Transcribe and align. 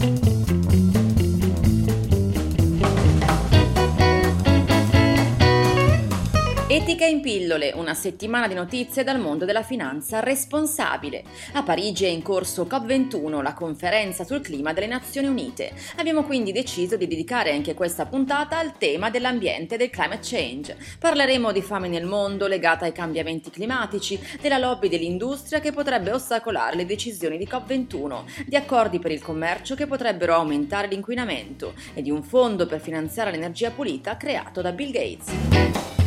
thank 0.00 0.24
you 0.24 0.29
Etica 6.72 7.04
in 7.04 7.20
pillole, 7.20 7.72
una 7.74 7.94
settimana 7.94 8.46
di 8.46 8.54
notizie 8.54 9.02
dal 9.02 9.18
mondo 9.18 9.44
della 9.44 9.64
finanza 9.64 10.20
responsabile. 10.20 11.24
A 11.54 11.64
Parigi 11.64 12.04
è 12.04 12.08
in 12.08 12.22
corso 12.22 12.62
COP21, 12.62 13.42
la 13.42 13.54
conferenza 13.54 14.22
sul 14.22 14.40
clima 14.40 14.72
delle 14.72 14.86
Nazioni 14.86 15.26
Unite. 15.26 15.72
Abbiamo 15.96 16.22
quindi 16.22 16.52
deciso 16.52 16.96
di 16.96 17.08
dedicare 17.08 17.50
anche 17.50 17.74
questa 17.74 18.06
puntata 18.06 18.56
al 18.56 18.78
tema 18.78 19.10
dell'ambiente 19.10 19.74
e 19.74 19.78
del 19.78 19.90
climate 19.90 20.20
change. 20.22 20.76
Parleremo 21.00 21.50
di 21.50 21.60
fame 21.60 21.88
nel 21.88 22.06
mondo 22.06 22.46
legata 22.46 22.84
ai 22.84 22.92
cambiamenti 22.92 23.50
climatici, 23.50 24.16
della 24.40 24.58
lobby 24.58 24.88
dell'industria 24.88 25.58
che 25.58 25.72
potrebbe 25.72 26.12
ostacolare 26.12 26.76
le 26.76 26.86
decisioni 26.86 27.36
di 27.36 27.48
COP21, 27.50 28.46
di 28.46 28.54
accordi 28.54 29.00
per 29.00 29.10
il 29.10 29.20
commercio 29.20 29.74
che 29.74 29.88
potrebbero 29.88 30.34
aumentare 30.34 30.86
l'inquinamento 30.86 31.74
e 31.94 32.00
di 32.00 32.12
un 32.12 32.22
fondo 32.22 32.66
per 32.66 32.80
finanziare 32.80 33.32
l'energia 33.32 33.72
pulita 33.72 34.16
creato 34.16 34.62
da 34.62 34.70
Bill 34.70 34.92
Gates. 34.92 35.99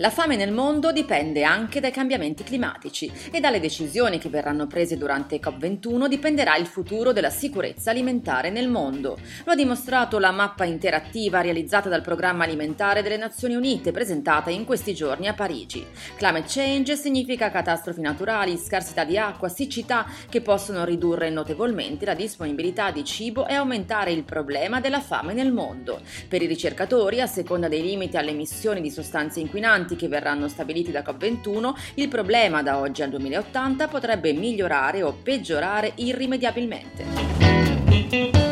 La 0.00 0.08
fame 0.08 0.34
nel 0.34 0.50
mondo 0.50 0.92
dipende 0.92 1.44
anche 1.44 1.78
dai 1.78 1.90
cambiamenti 1.90 2.42
climatici 2.42 3.12
e 3.30 3.38
dalle 3.38 3.60
decisioni 3.60 4.18
che 4.18 4.30
verranno 4.30 4.66
prese 4.66 4.96
durante 4.96 5.38
COP21 5.38 6.06
dipenderà 6.06 6.56
il 6.56 6.64
futuro 6.64 7.12
della 7.12 7.28
sicurezza 7.28 7.90
alimentare 7.90 8.48
nel 8.48 8.70
mondo. 8.70 9.18
Lo 9.44 9.52
ha 9.52 9.54
dimostrato 9.54 10.18
la 10.18 10.30
mappa 10.30 10.64
interattiva 10.64 11.42
realizzata 11.42 11.90
dal 11.90 12.00
Programma 12.00 12.44
Alimentare 12.44 13.02
delle 13.02 13.18
Nazioni 13.18 13.56
Unite 13.56 13.92
presentata 13.92 14.48
in 14.48 14.64
questi 14.64 14.94
giorni 14.94 15.28
a 15.28 15.34
Parigi. 15.34 15.84
Climate 16.16 16.46
change 16.48 16.96
significa 16.96 17.50
catastrofi 17.50 18.00
naturali, 18.00 18.56
scarsità 18.56 19.04
di 19.04 19.18
acqua, 19.18 19.50
siccità 19.50 20.06
che 20.30 20.40
possono 20.40 20.86
ridurre 20.86 21.28
notevolmente 21.28 22.06
la 22.06 22.14
disponibilità 22.14 22.90
di 22.90 23.04
cibo 23.04 23.46
e 23.46 23.52
aumentare 23.52 24.12
il 24.12 24.24
problema 24.24 24.80
della 24.80 25.00
fame 25.00 25.34
nel 25.34 25.52
mondo. 25.52 26.00
Per 26.26 26.40
i 26.40 26.46
ricercatori, 26.46 27.20
a 27.20 27.26
seconda 27.26 27.68
dei 27.68 27.82
limiti 27.82 28.16
alle 28.16 28.30
emissioni 28.30 28.80
di 28.80 28.90
sostanze 28.90 29.40
inquinanti, 29.40 29.88
che 29.96 30.08
verranno 30.08 30.48
stabiliti 30.48 30.90
da 30.90 31.02
COP21, 31.02 31.72
il 31.94 32.08
problema 32.08 32.62
da 32.62 32.78
oggi 32.78 33.02
al 33.02 33.10
2080 33.10 33.88
potrebbe 33.88 34.32
migliorare 34.32 35.02
o 35.02 35.12
peggiorare 35.12 35.92
irrimediabilmente. 35.96 38.49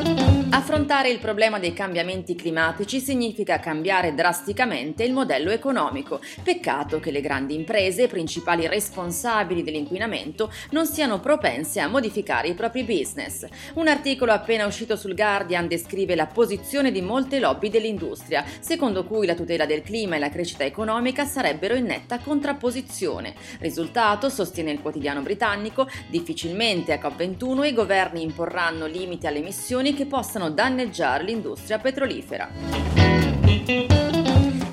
Affrontare 0.51 1.11
il 1.11 1.19
problema 1.19 1.59
dei 1.59 1.75
cambiamenti 1.75 2.35
climatici 2.35 3.01
significa 3.01 3.61
cambiare 3.61 4.15
drasticamente 4.15 5.05
il 5.05 5.13
modello 5.13 5.51
economico. 5.51 6.21
Peccato 6.43 7.01
che 7.01 7.11
le 7.11 7.21
grandi 7.21 7.55
imprese, 7.55 8.07
principali 8.07 8.67
responsabili 8.67 9.63
dell'inquinamento, 9.63 10.51
non 10.71 10.87
siano 10.87 11.21
propense 11.21 11.81
a 11.81 11.89
modificare 11.89 12.49
i 12.49 12.55
propri 12.55 12.83
business. 12.85 13.47
Un 13.75 13.89
articolo 13.89 14.33
appena 14.33 14.65
uscito 14.65 14.97
sul 14.97 15.15
Guardian 15.15 15.69
descrive 15.69 16.15
la 16.15 16.27
posizione 16.27 16.91
di 16.93 17.03
molte 17.03 17.41
lobby 17.41 17.69
dell'industria, 17.69 18.43
secondo 18.59 19.05
cui 19.05 19.27
la 19.27 19.35
tutela 19.35 19.67
del 19.67 19.83
clima 19.83 20.17
e 20.17 20.19
la 20.19 20.31
crescita 20.31 20.65
economica 20.65 21.27
sarebbero 21.27 21.75
in 21.75 21.85
netta 21.85 22.21
contrapposizione. 22.21 23.35
Risultato, 23.59 24.31
sostiene 24.31 24.71
il 24.71 24.81
quotidiano 24.81 25.21
britannico, 25.21 25.87
difficilmente 26.09 26.95
a 26.95 26.99
COP21 26.99 27.67
i 27.67 27.75
governi 27.75 28.23
imporranno 28.23 28.87
limiti 28.87 29.27
alle 29.27 29.41
emissioni 29.41 29.93
che 29.93 30.07
possano 30.07 30.37
danneggiare 30.49 31.25
l'industria 31.25 31.79
petrolifera. 31.79 34.08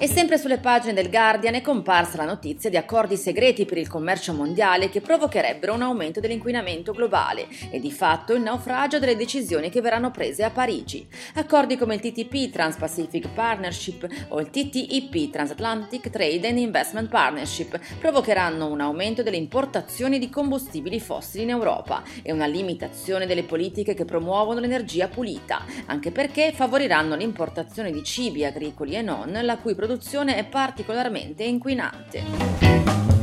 E 0.06 0.08
sempre 0.08 0.38
sulle 0.38 0.60
pagine 0.60 0.94
del 0.94 1.10
Guardian 1.10 1.56
è 1.56 1.64
comparsa 1.64 2.18
la 2.18 2.26
notizia 2.26 2.70
di 2.70 2.78
accordi 2.78 3.18
segreti 3.18 3.66
per 3.66 3.80
il 3.80 3.88
commercio 3.88 4.34
mondiale 4.34 4.88
che 4.88 5.02
provocherebbero 5.02 5.74
un 5.74 5.82
aumento 5.82 6.20
dell'inquinamento 6.20 6.92
globale 6.92 7.48
e 7.72 7.80
di 7.80 7.92
fatto 7.92 8.34
il 8.34 8.44
naufragio 8.44 9.00
delle 9.00 9.16
decisioni 9.16 9.72
che 9.72 9.82
verranno 9.82 10.12
prese 10.12 10.44
a 10.44 10.52
Parigi. 10.52 11.08
Accordi 11.34 11.76
come 11.76 11.96
il 11.96 12.02
TTP 12.02 12.52
Trans-Pacific 12.52 13.30
Partnership 13.30 14.08
o 14.28 14.40
il 14.40 14.52
TTIP 14.52 15.32
Transatlantic 15.32 16.12
Trade 16.12 16.50
and 16.50 16.60
Investment 16.60 17.10
Partnership 17.10 17.80
provocheranno 17.98 18.68
un 18.68 18.82
aumento 18.82 19.24
delle 19.24 19.38
importazioni 19.38 20.20
di 20.20 20.30
combustibili 20.30 21.00
fossili 21.00 21.46
in 21.46 21.50
Europa 21.50 22.04
e 22.22 22.32
una 22.32 22.46
limitazione 22.46 23.26
delle 23.26 23.44
politiche 23.44 23.96
che 23.96 24.06
promuovono 24.06 24.60
l'energia 24.60 25.08
pulita, 25.08 25.66
anche 25.88 26.12
perché 26.12 26.52
favoriranno 26.54 27.16
l'importazione 27.16 27.92
di 27.92 28.04
cibi 28.04 28.46
agricoli 28.46 28.94
e 28.94 29.02
non, 29.02 29.40
la 29.42 29.58
cui 29.58 29.74
produzione 29.74 29.94
produzione 29.96 30.36
è 30.36 30.46
particolarmente 30.46 31.46
inquinante 31.46 33.15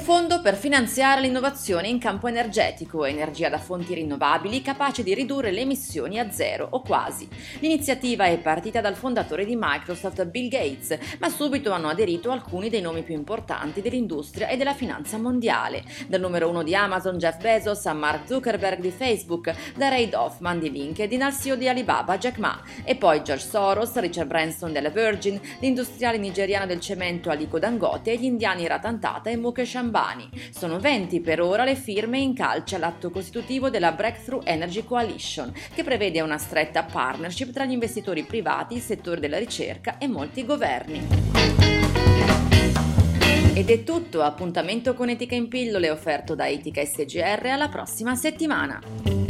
fondo 0.00 0.40
per 0.40 0.56
finanziare 0.56 1.20
l'innovazione 1.20 1.86
in 1.86 1.98
campo 1.98 2.26
energetico, 2.26 3.04
energia 3.04 3.48
da 3.48 3.58
fonti 3.58 3.94
rinnovabili 3.94 4.60
capace 4.60 5.04
di 5.04 5.14
ridurre 5.14 5.52
le 5.52 5.60
emissioni 5.60 6.18
a 6.18 6.30
zero 6.30 6.66
o 6.70 6.82
quasi. 6.82 7.28
L'iniziativa 7.60 8.24
è 8.24 8.36
partita 8.38 8.80
dal 8.80 8.96
fondatore 8.96 9.44
di 9.44 9.56
Microsoft 9.56 10.24
Bill 10.26 10.48
Gates, 10.48 10.98
ma 11.20 11.28
subito 11.28 11.70
hanno 11.70 11.88
aderito 11.88 12.32
alcuni 12.32 12.68
dei 12.68 12.80
nomi 12.80 13.02
più 13.02 13.14
importanti 13.14 13.80
dell'industria 13.80 14.48
e 14.48 14.56
della 14.56 14.74
finanza 14.74 15.18
mondiale, 15.18 15.84
dal 16.08 16.20
numero 16.20 16.48
uno 16.48 16.64
di 16.64 16.74
Amazon 16.74 17.18
Jeff 17.18 17.40
Bezos 17.40 17.86
a 17.86 17.92
Mark 17.92 18.26
Zuckerberg 18.26 18.80
di 18.80 18.90
Facebook, 18.90 19.54
da 19.76 19.88
Ray 19.88 20.12
Hoffman 20.12 20.58
di 20.58 20.70
LinkedIn 20.70 21.22
al 21.22 21.32
CEO 21.32 21.54
di 21.54 21.68
Alibaba 21.68 22.18
Jack 22.18 22.38
Ma, 22.38 22.60
e 22.82 22.96
poi 22.96 23.22
George 23.22 23.46
Soros, 23.46 23.94
Richard 23.96 24.26
Branson 24.26 24.72
della 24.72 24.90
Virgin, 24.90 25.40
l'industriale 25.60 26.18
nigeriano 26.18 26.66
del 26.66 26.80
cemento 26.80 27.30
Aliko 27.30 27.58
Dangote 27.60 28.12
e 28.12 28.16
gli 28.16 28.24
indiani 28.24 28.66
Ratan 28.66 28.98
Tata 28.98 29.30
e 29.30 29.36
Mukesh 29.36 29.74
Ambani 29.86 30.16
Ambani. 30.16 30.28
Sono 30.50 30.78
20 30.78 31.20
per 31.20 31.40
ora 31.40 31.64
le 31.64 31.76
firme 31.76 32.18
in 32.18 32.34
calce 32.34 32.74
all'atto 32.74 33.10
costitutivo 33.10 33.70
della 33.70 33.92
Breakthrough 33.92 34.42
Energy 34.44 34.84
Coalition, 34.84 35.52
che 35.74 35.84
prevede 35.84 36.20
una 36.20 36.38
stretta 36.38 36.82
partnership 36.82 37.52
tra 37.52 37.64
gli 37.64 37.72
investitori 37.72 38.24
privati, 38.24 38.74
il 38.74 38.80
settore 38.80 39.20
della 39.20 39.38
ricerca 39.38 39.98
e 39.98 40.08
molti 40.08 40.44
governi. 40.44 41.06
Ed 43.54 43.70
è 43.70 43.84
tutto, 43.84 44.22
appuntamento 44.22 44.92
con 44.92 45.08
Etica 45.08 45.34
in 45.34 45.48
pillole 45.48 45.90
offerto 45.90 46.34
da 46.34 46.46
Etica 46.46 46.84
SGR 46.84 47.46
alla 47.46 47.68
prossima 47.68 48.14
settimana. 48.14 49.25